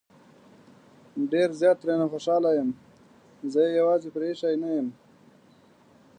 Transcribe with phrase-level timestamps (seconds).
[1.31, 2.69] ډېر زيات ترې نه خوشحال يم
[3.51, 4.87] زه يې يوازې پرېښی نه يم